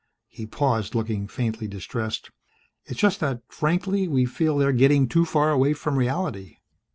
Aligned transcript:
He 0.29 0.47
paused, 0.47 0.95
looking 0.95 1.27
faintly 1.27 1.67
distressed. 1.67 2.31
"It's 2.85 2.99
just 2.99 3.19
that, 3.19 3.43
frankly, 3.49 4.07
we 4.07 4.25
feel 4.25 4.57
they're 4.57 4.71
getting 4.73 5.07
too 5.07 5.25
far 5.25 5.51
away 5.51 5.73
from 5.73 5.95
reality. 5.99 6.57